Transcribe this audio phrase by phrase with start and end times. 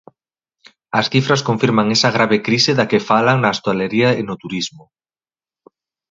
[0.99, 4.83] As cifras confirman esa grave crise da que falan na hostalería e no turismo.